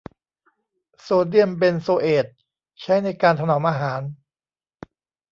[1.01, 2.27] โซเดียมเบนโซเอท
[2.81, 4.01] ใช้ในการถนอมอาหาร